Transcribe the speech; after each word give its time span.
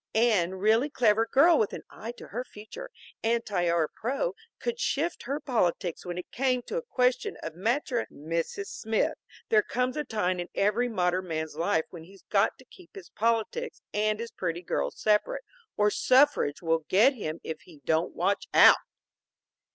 Any 0.15 0.51
really 0.53 0.89
clever 0.89 1.27
girl 1.27 1.59
with 1.59 1.73
an 1.73 1.83
eye 1.91 2.13
to 2.13 2.29
her 2.29 2.43
future, 2.43 2.89
anti 3.23 3.65
or 3.69 3.87
pro, 3.87 4.33
could 4.57 4.79
shift 4.79 5.21
her 5.25 5.39
politics 5.39 6.07
when 6.07 6.17
it 6.17 6.31
came 6.31 6.63
to 6.63 6.77
a 6.77 6.81
question 6.81 7.37
of 7.43 7.53
matri" 7.53 8.07
"Mrs. 8.11 8.65
Smith, 8.69 9.19
there 9.49 9.61
comes 9.61 9.95
a 9.95 10.03
time 10.03 10.39
in 10.39 10.49
every 10.55 10.89
modern 10.89 11.27
man's 11.27 11.55
life 11.55 11.85
when 11.91 12.05
he's 12.05 12.23
got 12.31 12.57
to 12.57 12.65
keep 12.65 12.95
his 12.95 13.11
politics 13.11 13.79
and 13.93 14.19
his 14.19 14.31
pretty 14.31 14.63
girls 14.63 14.99
separate, 14.99 15.43
or 15.77 15.91
suffrage 15.91 16.63
will 16.63 16.83
get 16.89 17.13
him 17.13 17.39
if 17.43 17.61
he 17.65 17.81
don't 17.85 18.15
watch 18.15 18.47
out!" 18.55 18.77